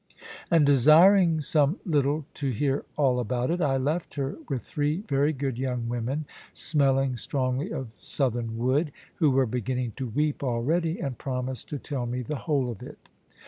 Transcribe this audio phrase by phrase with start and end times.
[0.49, 5.31] And desiring some little to hear all about it, I left her with three very
[5.31, 11.69] good young women, smelling strongly of southernwood, who were beginning to weep already, and promised
[11.69, 13.09] to tell me the whole of it.